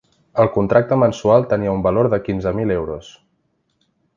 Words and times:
El 0.43 0.47
contracte 0.53 0.97
mensual 1.01 1.45
tenia 1.53 1.75
un 1.75 1.85
valor 1.89 2.09
de 2.15 2.21
quinze 2.29 2.55
mil 2.61 2.77
euros. 2.79 3.15